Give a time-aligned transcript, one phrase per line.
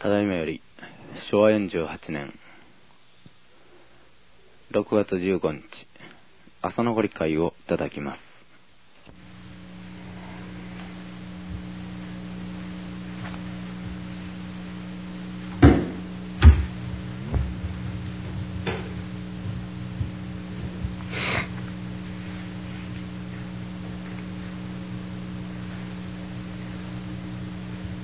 [0.00, 0.62] ただいまより
[1.28, 2.32] 昭和48年
[4.70, 5.88] 6月15日
[6.62, 8.20] 朝のご理解をいただきます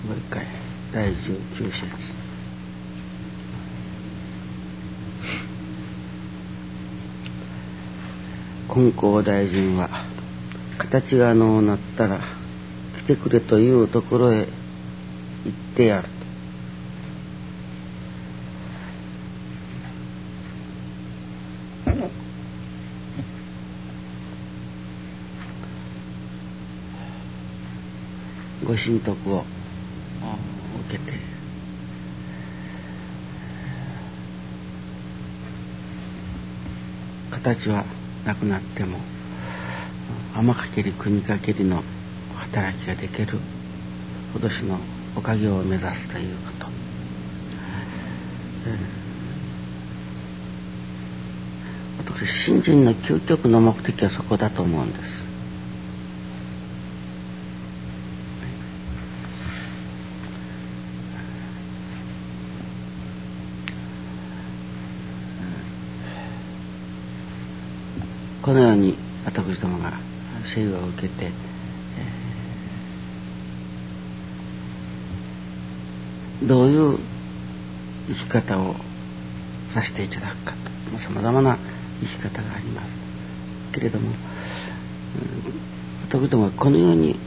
[0.09, 0.45] もう一回
[0.93, 1.15] 第
[1.75, 2.25] 19節
[8.69, 9.89] 金光大臣は
[10.79, 12.21] 形がのうなったら
[13.05, 14.49] 来てくれというところへ行
[15.49, 16.15] ってやると。
[28.65, 29.45] ご神徳を
[30.89, 31.34] 受けて。
[37.45, 37.85] 形は
[38.25, 38.99] なくなっても
[40.35, 41.83] 天かけり国かけりの
[42.35, 43.39] 働きができる
[44.33, 44.79] 今年の
[45.15, 46.67] おかげを目指すということ、
[52.23, 55.25] 私信心の究極の目的はそこだと思うんです
[68.45, 68.95] このように
[69.35, 69.99] 私どもが
[70.55, 76.99] 生を受けて、えー、どういう
[78.07, 78.77] 生き方を
[79.75, 80.53] させていただくか
[80.93, 80.99] と。
[81.01, 81.59] さまざまな
[82.01, 82.93] 生き方があります。
[83.73, 84.15] けれども、うん、
[86.09, 87.19] 私どもがこのように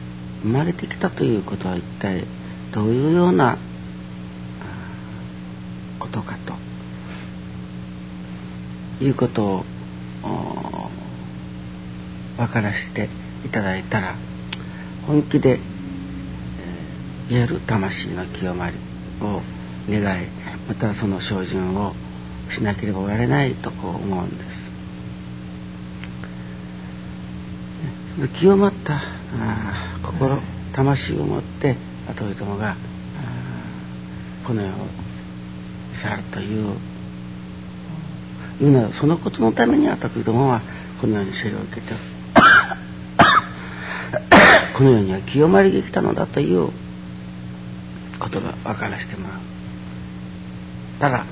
[0.43, 2.23] 生まれてきたということは一体
[2.73, 3.57] どういうような
[5.99, 6.55] ことかと。
[9.03, 9.65] いうことを
[12.37, 13.09] 分からせて
[13.45, 14.15] いただいたら
[15.05, 18.77] 本気で、えー、言える魂の清まり
[19.21, 19.41] を
[19.89, 20.27] 願い
[20.67, 21.93] またその精進を
[22.53, 24.57] しなければおられないとこう思うんです。
[28.39, 28.99] 清まった
[30.01, 30.39] 心
[30.73, 31.75] 魂を持って
[32.07, 32.75] 後々もが
[34.45, 34.71] この世を
[36.01, 36.75] 去るという
[38.59, 40.61] いうのはそのことのために私どもは
[40.99, 41.93] このように生を受けて
[44.77, 46.69] この世には清まりが来たのだという
[48.19, 49.39] ことが分からせてもらう。
[50.99, 51.25] ただ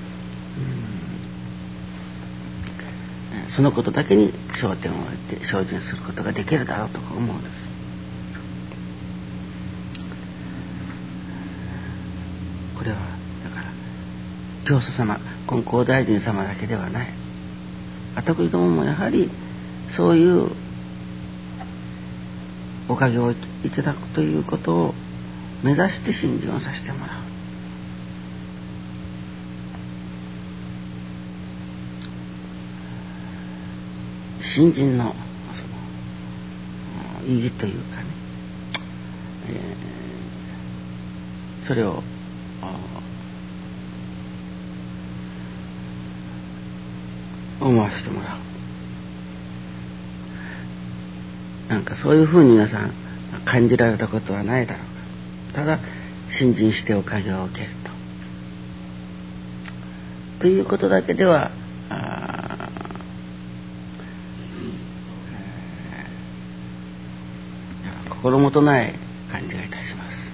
[3.50, 7.52] そのことだけに焦点を置いて精進することができるだろうと思うんです。
[12.78, 12.98] これは
[13.44, 13.68] だから
[14.66, 17.10] 教祖様金光大臣様だけではない。
[18.16, 19.30] 私どももやはり
[19.96, 20.65] そういう
[22.88, 23.36] おかげをい
[23.70, 24.94] ただくということを
[25.64, 27.26] 目指して信心をさせてもらう。
[34.44, 35.14] 信心の
[37.24, 38.06] その意義というかね、
[39.50, 42.04] えー、それを
[47.60, 48.45] 思わせてもらう。
[51.70, 52.92] なんかそういうふうに皆さん
[53.46, 54.80] 感じられたことはないだろ
[55.52, 55.60] うか。
[55.62, 55.80] ただ
[56.32, 57.70] 信心しておかげを受ける
[60.40, 60.42] と。
[60.42, 61.52] ということだけでは
[68.10, 68.94] 心もとない
[69.32, 70.32] 感じがいたします。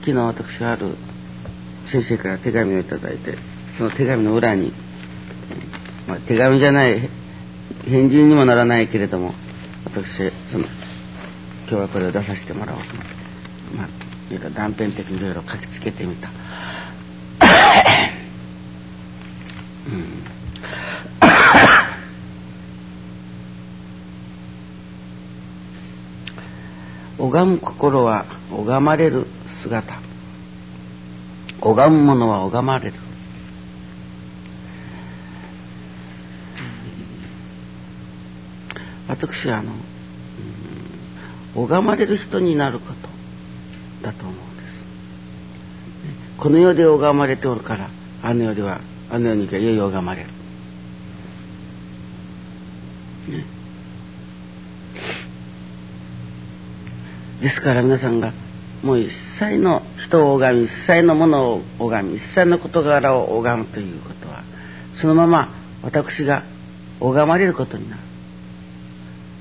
[0.00, 0.96] 昨日私はある
[1.90, 3.36] 先生から手紙をいただいて
[3.76, 4.72] その手紙の裏に
[6.08, 7.08] まあ、手紙じゃない
[7.86, 9.34] 返事にもならないけれども
[9.84, 10.64] 私その
[11.68, 12.78] 今日はこれを出させてもらおう。
[12.82, 16.30] と思って、まあ、断片的にいろいろ書きつけてみた。
[27.18, 29.26] 拝む心は拝まれる
[29.62, 30.00] 姿。
[31.60, 33.07] 拝む者は拝まれる。
[39.18, 39.72] 私はあの、
[41.56, 43.08] うん、拝まれる人になること
[44.02, 44.84] だと思うんです。
[46.38, 47.88] この世で拝まれておるから
[48.22, 48.80] あの世では
[49.10, 50.28] あの世に行けばよい拝まれる。
[53.28, 53.44] ね、
[57.42, 58.32] ですから皆さんが
[58.82, 64.44] もう一切の人を拝み一切のものを拝み一切の事柄を拝むということは
[64.94, 65.48] そのまま
[65.82, 66.44] 私が
[67.00, 68.02] 拝まれることになる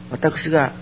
[0.10, 0.74] 私が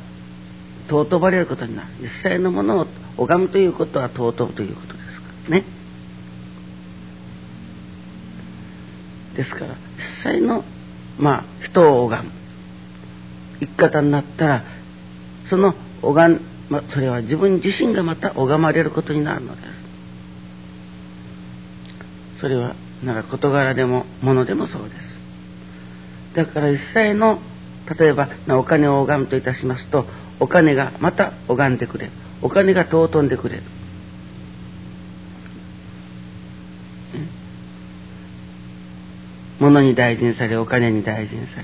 [0.88, 1.88] 尊ばれることになる。
[2.02, 2.88] 一切のものを
[3.18, 5.64] 拝むということは尊ぶということですからね。
[9.36, 10.64] ですから一切の
[11.18, 12.32] まあ人を拝む。
[13.60, 14.64] 生き方になったら
[15.48, 16.40] その拝
[16.70, 19.86] まそれは自分自身がまた拝まれることになるのです。
[22.40, 25.18] それはなら事柄でも物でもそうです。
[26.36, 27.40] だから一切の
[27.98, 30.06] 例えばお金を拝むといたしますと
[30.40, 32.12] お金がまた拝んでくれる
[32.42, 33.58] お金が尊んでくれ。
[33.58, 33.64] る
[39.60, 41.64] 物に大事にされお金に大事にされ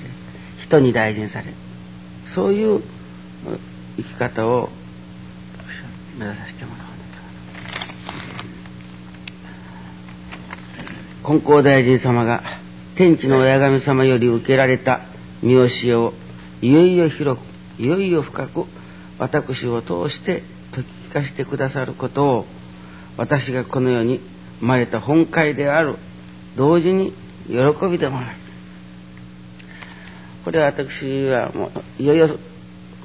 [0.61, 1.53] 人に大事にされ
[2.33, 2.81] そういう
[3.97, 4.69] 生き方を
[6.17, 6.91] 目指させてもらおう
[11.23, 12.43] 金光大臣様が
[12.95, 15.01] 天地の親神様より受けられた
[15.41, 16.13] 見教えを
[16.61, 18.65] いよいよ広くいよいよ深く
[19.17, 20.43] 私を通して
[20.73, 22.45] 説き聞かせてくださることを
[23.17, 24.19] 私がこの世に
[24.59, 25.95] 生まれた本会である
[26.55, 27.13] 同時に
[27.47, 28.35] 喜びでもある
[30.43, 32.27] これは私はもういよいよ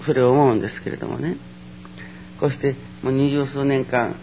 [0.05, 1.37] それを思うんですけれどもね。
[2.39, 4.15] こうしてもう二十数年間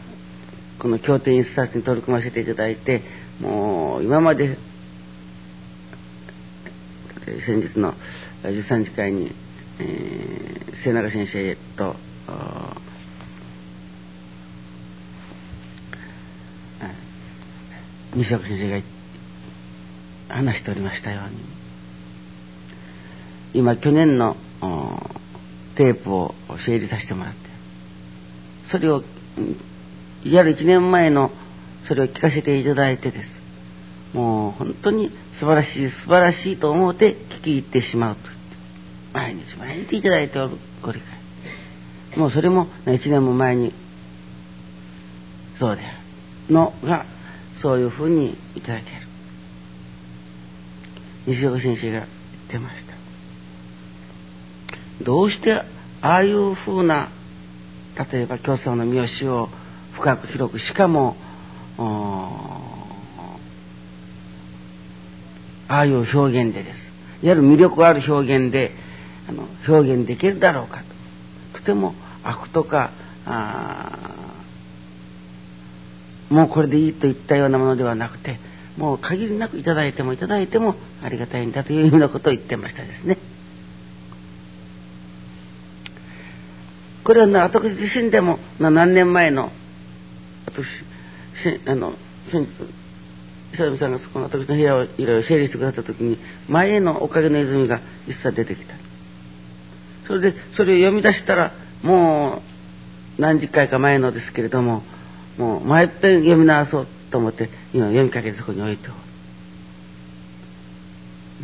[0.80, 3.02] この経典一冊に取り組ませていただいて
[3.40, 4.58] もう今まで
[7.46, 7.94] 先日の
[8.44, 9.32] 13次会に、
[9.80, 11.96] えー、末永先生と
[18.16, 18.86] 西岡先生が
[20.36, 21.36] 話しておりましたように
[23.54, 24.36] 今去年の
[25.76, 26.36] テープを
[26.66, 27.40] 整理させてもらって
[28.70, 29.04] それを
[30.24, 31.32] やる1年前の
[31.88, 33.43] それを聞かせていただいてです。
[34.14, 38.34] もう本当に素晴らしい素晴らしいと思って聞き入ってしまうと
[39.14, 42.20] 毎日毎日いただいておるご理解。
[42.20, 43.74] もうそれも1年も前に。
[45.60, 45.92] そうであ
[46.50, 47.06] るのが
[47.58, 49.02] そういうふうにいただける。
[51.28, 52.08] 西岡先生が言っ
[52.50, 52.94] てました。
[55.04, 55.66] どうしてあ
[56.02, 57.10] あいうふうな
[58.12, 59.50] 例えば教祖の三好を
[59.94, 61.16] 深く広くしかも
[65.68, 68.72] ああいう表現でですいわゆる魅力ある表現で
[69.30, 70.84] あの表現できるだろうか
[71.54, 71.94] ととても
[72.24, 72.92] 悪とか
[76.30, 78.40] もうこれでいいといったようなものではなくて
[78.78, 83.18] もう限りなくいいてもいただいてもありがたいんだというようなことを言ってましたですね。
[87.04, 89.52] これは、ね、私自身でも何年前の
[90.46, 90.84] 私
[91.68, 91.94] あの
[92.32, 92.83] 先日
[93.54, 96.18] 久々さんがそこの私の部屋をいろいろ整理してくださった時に
[96.50, 98.76] 前へのおかげの泉が一切出てきた。
[100.08, 102.42] それでそれを読み出したらも
[103.18, 104.84] う何十回か前のですけれども
[105.38, 108.98] もう前っぺん読み直そうと思って今読みかけてそこに置いておる、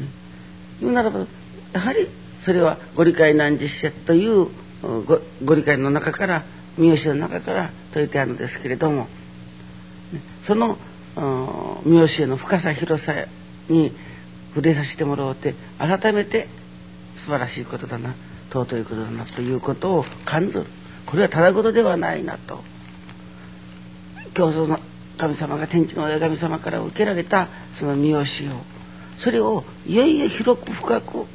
[0.03, 0.11] ね、
[0.81, 1.27] 言うならば
[1.73, 2.07] やはり
[2.43, 4.47] それはご理解難実者という
[4.81, 6.43] ごご理解の中から
[6.77, 9.07] 三好の中から説いてあるんですけれども
[10.47, 10.77] その
[11.15, 13.13] 三好への深さ広さ
[13.69, 13.93] に
[14.49, 16.47] 触れさせてもらおうって改めて
[17.17, 18.15] 素晴らしいことだな
[18.51, 20.65] 尊いことだなということを感ずる。
[21.05, 22.63] これはただ事ではないなと。
[24.33, 24.79] 教祖の
[25.17, 28.25] 神様が天地の親神様から受けられたその三好を
[29.17, 31.25] それをいよいよ広く深く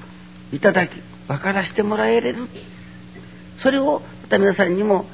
[0.53, 0.93] いただき
[1.29, 2.49] 分からせてもらえれる。
[3.61, 5.07] それをまた皆さんにも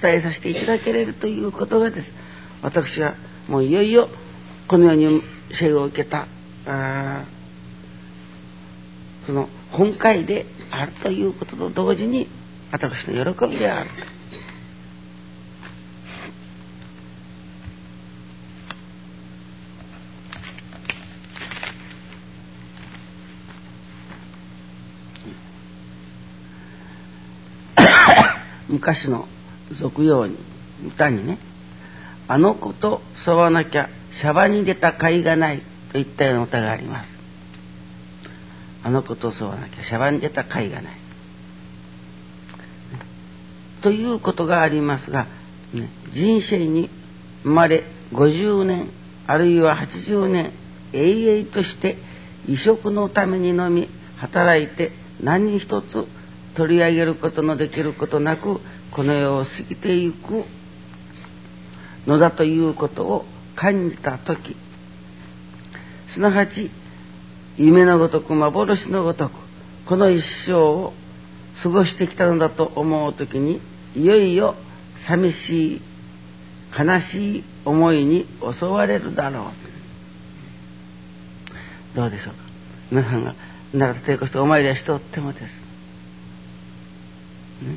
[0.00, 2.12] 伝えさせていただけれるということがです。
[2.62, 3.14] 私は
[3.48, 4.08] もういよいよ
[4.66, 5.22] このように
[5.52, 6.26] 生を受けた
[9.26, 12.28] その本会であるということと同時に
[12.72, 14.16] 私の喜びであると。
[28.68, 29.28] 昔の
[29.72, 30.36] 俗用に
[30.88, 31.38] 歌にね
[32.28, 33.88] 「あの子と沿わなきゃ
[34.20, 37.16] シャバに出た甲斐がない」といったような歌があります。
[38.82, 40.96] あの子と沿わなきゃシャバに出た甲斐がない。
[43.82, 45.26] ということがありますが、
[46.14, 46.90] 人生に
[47.42, 48.88] 生まれ50年
[49.26, 50.52] あるいは80年
[50.92, 51.96] 永遠として
[52.48, 56.06] 移植のためにのみ働いて何一つ
[56.56, 58.60] 取り上げることのできることなく
[58.92, 60.44] この世を過ぎていく
[62.06, 64.56] のだということを感じた時
[66.14, 66.70] すなわち
[67.56, 69.32] 夢のごとく幻のごとく
[69.86, 70.92] この一生を
[71.62, 73.60] 過ごしてきたのだと思う時に
[73.94, 74.54] いよいよ
[75.06, 75.82] 寂しい
[76.78, 79.52] 悲しい思いに襲われるだろ
[81.94, 81.96] う。
[81.96, 82.40] どうでしょうか？
[82.90, 83.34] 皆さんが
[83.72, 85.62] 奈良としてお参りはしておってもです。
[87.62, 87.72] ね。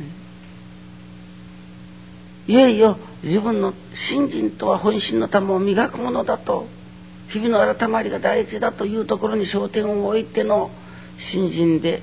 [0.00, 0.23] ね。
[2.46, 6.66] いよいよ自分の信心とは本心の玉を磨くものだと
[7.28, 10.70] 日々の改まりが大事だというところに焦点を置いての
[11.18, 12.02] 信心で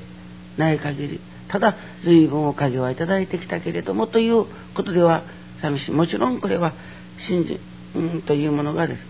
[0.57, 5.23] ない限りただ随分おかげはいただいてきたけれどもということでは
[5.61, 5.91] 寂しい。
[5.91, 6.73] もちろんこれは
[7.19, 7.59] 信心、
[7.95, 9.05] うん、というものがです。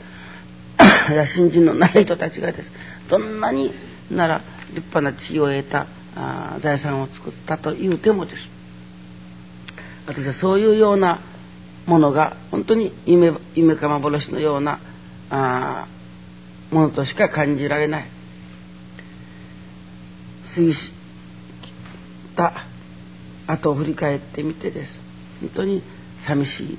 [1.13, 2.71] や信心のない人たちがです。
[3.09, 3.73] どんなに
[4.09, 4.41] なら
[4.73, 8.50] 立派な地位を得たあ財産を作ったというてもです。
[10.13, 11.21] 私はそういうような
[11.85, 14.79] ものが本当に夢夢か幻のような
[15.29, 15.87] あ
[16.69, 18.05] ものとしか感じられない。
[20.53, 20.73] 過ぎ
[22.35, 22.65] た
[23.47, 24.99] 後を振り返ってみてです。
[25.39, 25.81] 本当に
[26.25, 26.77] 寂しい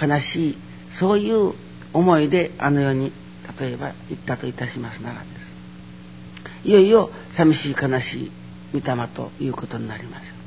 [0.00, 0.58] 悲しい
[0.92, 1.54] そういう
[1.92, 3.12] 思いであの世に
[3.58, 6.68] 例えば行ったといたしますならです。
[6.68, 8.32] いよいよ寂しい悲しい
[8.72, 10.39] 御霊ということになります。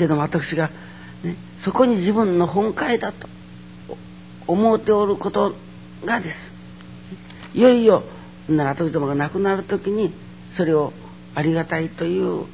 [0.00, 0.70] けども私が、
[1.22, 3.28] ね、そこに自分の本懐だと
[4.46, 5.54] 思っておること
[6.04, 6.38] がです。
[7.52, 8.02] いよいよ
[8.48, 10.14] なら時どもが亡くなる時に
[10.56, 10.92] それを
[11.34, 12.46] ありがたいという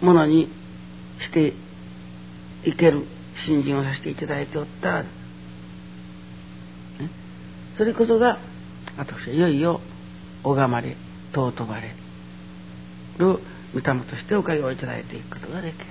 [0.00, 0.48] ものに
[1.20, 1.52] して
[2.64, 3.04] いける
[3.36, 5.08] 信心をさせていただいておった、ね、
[7.76, 8.38] それこそが
[8.96, 9.80] 私はいよいよ
[10.42, 10.96] 拝まれ
[11.34, 11.92] 尊ばれ
[13.18, 13.38] る
[13.74, 15.84] 御霊としておかげをいただいていくことができる。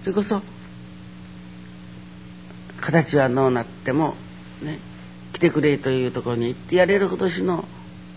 [0.00, 0.40] それこそ
[2.80, 4.14] 形はどうなっても
[4.62, 4.78] ね
[5.34, 7.66] 来てくれというところに行ってやれるほどしの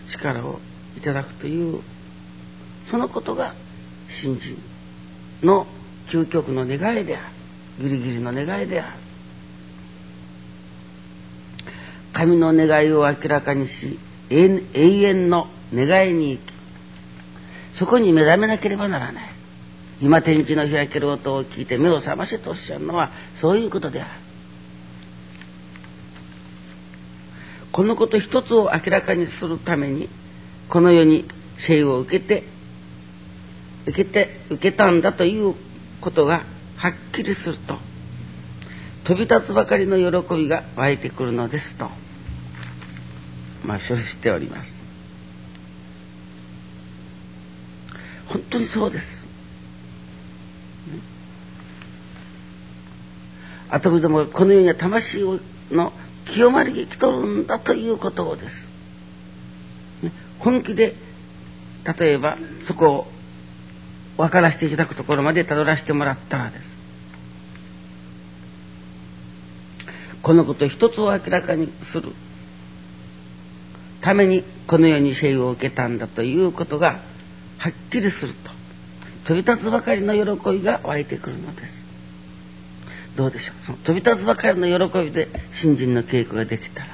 [0.09, 0.59] 力を
[0.97, 1.81] いただくという
[2.89, 3.53] そのことが
[4.09, 4.57] 信心
[5.41, 5.67] の
[6.09, 7.29] 究極の願いであ
[7.79, 8.97] るギリギリの願いである
[12.13, 13.99] 神の願いを明らかにし
[14.29, 16.39] 永遠の願いに
[17.77, 19.33] そこに目覚めなければならない。
[20.01, 24.09] 今天地の開ける音を聞いて目を覚ませとおっしゃるのはそういうことである。
[27.71, 30.07] このこと一つを明らかにするために
[30.69, 31.25] この世に
[31.65, 32.43] 生を受けて
[33.87, 35.55] 受けて受けたんだという
[35.99, 36.43] ことが
[36.77, 37.77] はっきりすると
[39.05, 41.89] 飛び立つばかりの喜びが湧いてくるのですと。
[43.63, 44.71] まあ処理しております。
[48.27, 49.25] 本当にそうです。
[53.69, 55.23] 後部どもこの世には魂
[55.71, 55.91] の
[56.31, 58.67] 清まりが来とるんだということをです、
[60.39, 60.95] 本気で
[61.97, 63.07] 例えばそこを
[64.17, 66.63] 分からせていただくところまでたどらせてもらったらです。
[70.21, 72.13] このこと一つを明らかにする。
[74.03, 76.99] ためにこの世に生を受けたんだということが
[77.57, 78.51] はっきりすると
[79.25, 81.83] 飛び立つばかりの喜びが湧いてくるのです。
[83.15, 83.55] どうでしょう？
[83.65, 86.87] その飛び立つばかりの喜びで新人の稽古ができたら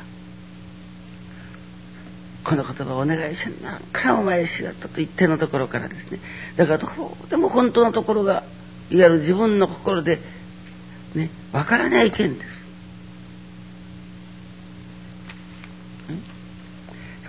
[2.44, 6.20] この言葉をお願いし何回お前しがったと一定のところからですね。
[6.58, 8.44] だからどうでも本当のところが
[8.92, 10.20] いわゆる自分の心で
[11.16, 12.59] ねわからない件です。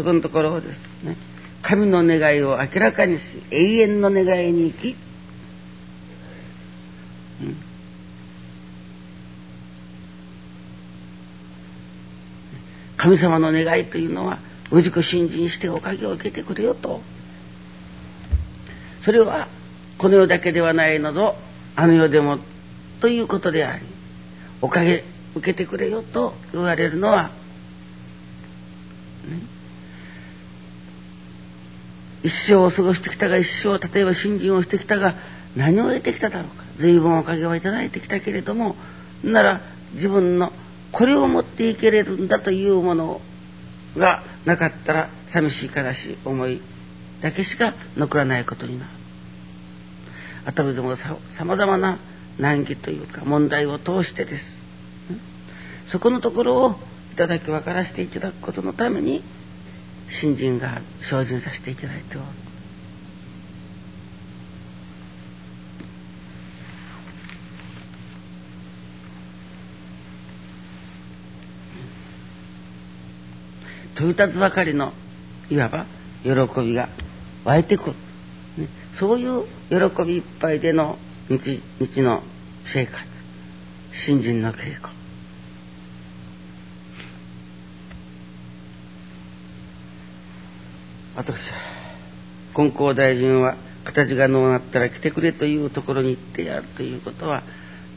[0.00, 1.18] そこのところをですね
[1.60, 4.96] 神の願いを明らかにし永遠の願いに行き、
[12.96, 14.38] 神様の願いというのは
[14.70, 17.02] 氏子信心しておかげを受けてくれよと。
[19.04, 19.48] それは
[19.98, 21.36] この世だけではないのぞ
[21.76, 22.38] あの世でも
[23.02, 23.84] ということであり
[24.62, 25.04] おかげ
[25.34, 27.24] 受けてくれよと言われるのは、
[29.28, 29.59] ね、
[32.22, 35.14] 一生を過ごしてきたが一生例えば信心をしてきたが
[35.56, 38.76] 何を得てきただろうか随分おかげをいただいてきたけれども
[39.24, 39.60] なら
[39.94, 40.52] 自分の
[40.92, 43.20] これを持っていけれるんだというもの
[43.96, 46.60] がなかったら寂しい悲しい思い
[47.20, 48.90] だけしか残らないことになる。
[50.46, 51.98] 頭でもさまざまな
[52.38, 54.56] 難儀というか問題を通してです。
[55.88, 56.76] そこのところを
[57.14, 59.22] 頂き分からせていただくことのために
[60.10, 62.26] 新人が精進させていただいておる。
[73.94, 74.92] 飛び立つばかりの
[75.50, 75.84] いわば
[76.22, 76.88] 喜びが
[77.44, 77.96] 湧いてくる、
[78.56, 80.96] ね、そういう喜びいっぱいでの
[81.28, 82.22] 日日の
[82.64, 83.10] 生活。
[83.92, 84.89] 新人の稽古。
[91.20, 91.58] 私は
[92.54, 97.42] 金光大臣は形がのうなったら来てくれというところに行ってやるということは、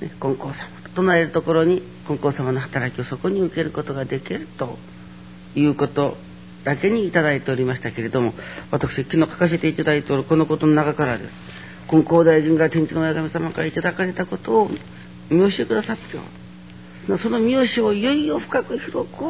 [0.01, 4.77] ね、金光様と唱えるところに金光様の働きをそこに受けることができると
[5.55, 6.17] いうこと
[6.65, 8.33] だけにいただいておりましたけれども
[8.71, 11.33] 私昨日書かせていただいておるこのことの中からです。
[11.89, 14.69] 金光大臣が天地の親神様からいただかれたことを
[15.29, 16.17] 見教えくださって
[17.07, 17.17] おる。
[17.17, 19.23] その見教えをいよいよ深く広く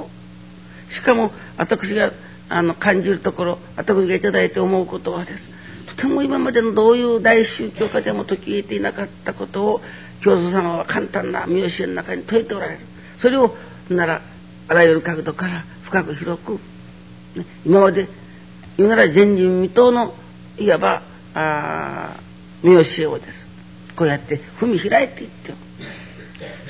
[0.92, 2.12] しかも私が
[2.50, 5.46] あの感じるところ私がいいて思うことはです。
[5.88, 9.82] とても今までのどういう大宗教家でも解き得ていなかったことを
[10.22, 12.80] 教祖様は簡単な見教えの中に説いておられる。
[13.18, 13.56] それを
[13.90, 14.22] なら
[14.68, 16.54] あらゆる角度から深く広く、
[17.36, 18.08] ね、今まで
[18.78, 20.14] 言うなら前人未到の
[20.58, 21.02] いわば
[21.34, 22.16] あ
[22.64, 23.48] 見教えをです。
[23.96, 25.54] こうやって踏み開いていって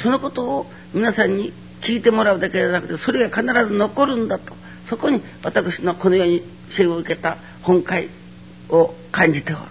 [0.02, 4.56] そのことを皆さんに聞いてもらうだけじゃなくてそれが必ず残るんだと。
[4.94, 8.10] そこに私のこの世に生を受けた本会
[8.70, 9.62] を感じておる。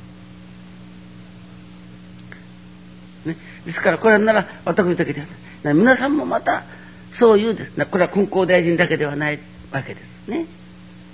[3.26, 5.28] ね、ですからこれなら私だけでは
[5.62, 5.74] ない。
[5.74, 6.64] 皆さんもまた
[7.12, 7.76] そういうです。
[7.76, 9.38] ねこれは金光大臣だけではない
[9.70, 10.46] わけですね。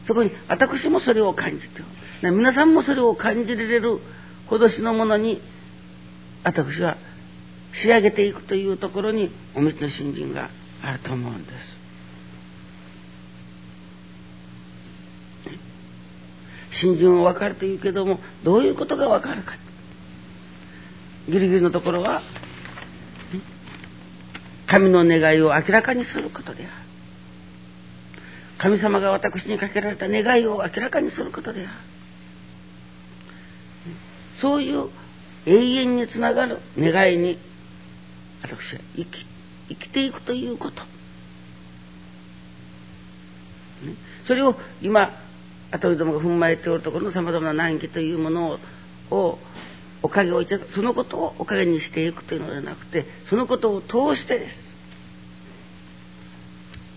[0.06, 1.82] そこに私もそれを感じて
[2.22, 2.32] おる。
[2.32, 3.98] 皆さんもそれを感じられる
[4.48, 5.42] 今年のものに
[6.44, 6.96] 私は
[7.74, 10.48] 仕上げていくというところにお道の新人が
[10.82, 11.77] あると思うんです。
[16.78, 19.56] 新人は分かるというけどもどういうことが分かるか。
[21.28, 22.22] ギリギリのところは
[24.66, 26.72] 神の願いを明らかにすることである。
[28.58, 31.68] 神様が私にかけられた願いを明らかにすることである。
[34.36, 34.88] そういう
[35.46, 37.38] 永遠につながる願いに
[38.42, 39.26] 私は生き
[39.68, 40.82] 生きていくということ、
[44.26, 45.10] それを今
[45.70, 48.58] アトリどもが踏まえておるところのさまざまな難儀というもの
[49.10, 49.38] を
[50.02, 54.68] おかげをいただそのことをおかげにしていくというのではなくてそのことを通してです。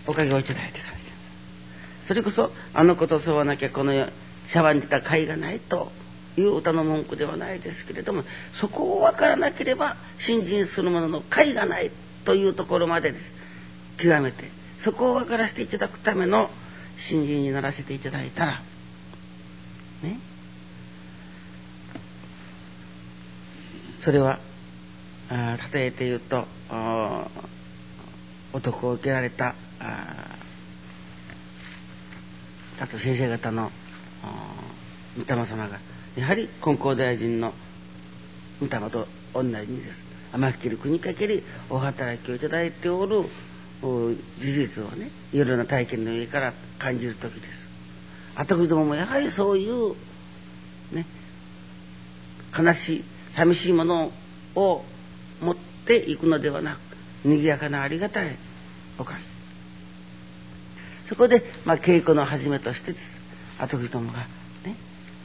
[0.08, 0.92] おかげをいただいてから
[2.12, 5.92] それこそあのことそうはなきゃこのシャワーに出た甲斐がないと
[6.36, 8.24] いう歌の文句ではないですけれども
[8.56, 11.90] そこを分からなければ信心する者の甲斐がない
[12.26, 13.32] というところまでです。
[13.98, 14.50] 極めて。
[14.80, 16.50] そこを分からせていただくための
[17.08, 18.62] 信心にならせていただいたら
[20.04, 20.20] ね。
[24.04, 24.40] それは
[25.30, 26.46] あ例えて言うと
[28.54, 30.38] 男を受けられたあ
[32.88, 33.72] と先生方の
[35.18, 35.80] 御霊様が
[36.16, 37.54] やはり金光大臣の
[38.60, 40.02] 御霊と同じにです。
[40.34, 43.26] 天きる国かけりお働きをいただいておる
[43.82, 47.67] 事実をねいろいろな体験の上から感じる時です。
[48.36, 49.96] 私どももやはりそういう
[50.94, 51.06] ね
[52.58, 54.12] 悲しい寂しいもの
[54.56, 54.84] を
[55.41, 56.80] 持っていくのではなく
[57.28, 58.38] 賑やかなありがたい
[58.98, 59.20] おかげ
[61.08, 63.17] そこで、まあ、稽古の始めとしてです。
[63.60, 64.20] 私どもが
[64.65, 64.78] ね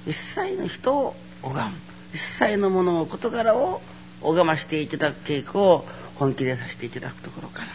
[0.07, 1.77] 一切の人を拝む。
[2.13, 3.83] 一切のものを事柄を
[4.23, 5.85] 拝ましていただく稽古を
[6.17, 7.69] 本気でさせていただくところから、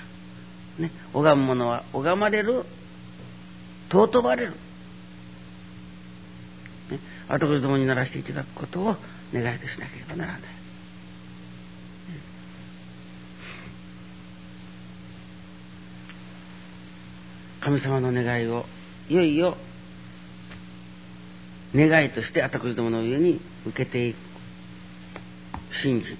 [0.81, 2.65] ね、拝む者は拝まれる
[3.89, 4.51] 尊ばれる、
[6.89, 8.95] ね、私どもにならしていただくことを
[9.33, 10.41] 願いとしなければならない。
[17.61, 18.65] 神様の願いを
[19.07, 19.55] いよいよ
[21.75, 24.17] 願いとして私どもの上に受けていく。
[25.81, 26.17] 信じ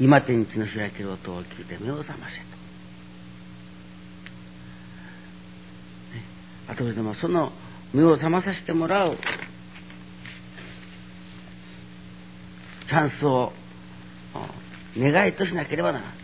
[0.00, 2.44] 今天地の開ける音を聞いて目を覚ませと。
[6.68, 7.52] あとでもその
[7.92, 9.16] 目を覚まさせてもらう
[12.86, 13.52] チャンスを
[14.98, 16.14] 願いとしなければならない。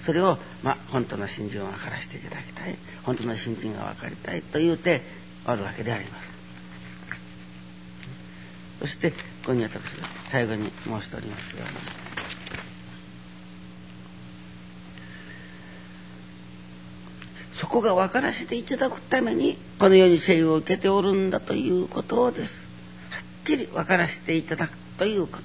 [0.00, 2.76] それを、まあ、本当の信心を分からせていただきたい。
[3.04, 5.02] 本当の信心が分かりたいと言うて
[5.44, 6.32] あるわけであります。
[8.80, 9.80] そして、ここに私が
[10.28, 12.21] 最後に申しておりますように、
[17.72, 22.64] こが分からせていただくために、この世に生を受けておるんだということをです。
[23.10, 25.42] はっきり分からせていただくということ。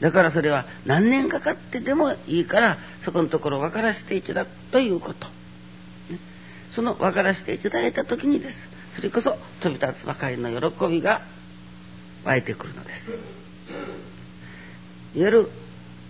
[0.00, 5.26] だからそれは何年かかってでもいいからそこのところ分からせていただくということ。
[6.74, 8.68] その分からせていただいた時にです。
[8.94, 11.22] それこそ飛び立つばかりの喜びが
[12.24, 13.12] 湧いてくるのです。
[13.12, 13.20] いわ
[15.14, 15.50] ゆる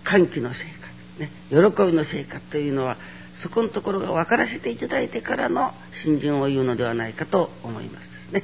[0.03, 0.76] 歓喜の生、
[1.17, 2.97] ね、喜びの成果というのは
[3.35, 8.43] そこのところが分からせていただいてからの新人を言うのではないかと思いますですね。